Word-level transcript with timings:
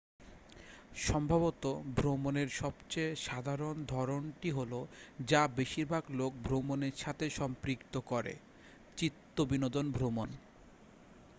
সম্ভবত 1.01 1.63
ভ্রমণের 1.97 2.49
সবচেয়ে 2.61 3.11
সাধারণ 3.25 3.75
ধরণটি 3.87 4.49
হলো 4.51 4.79
যা 5.27 5.41
বেশিরভাগ 5.57 6.03
লোক 6.19 6.31
ভ্রমণের 6.43 6.95
সাথে 6.97 7.25
সম্পৃক্ত 7.39 7.93
করেঃ 8.11 8.37
চিত্তবিনোদন 8.97 9.85
ভ্রমণ 9.91 10.29